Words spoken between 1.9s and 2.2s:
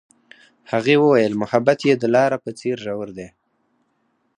د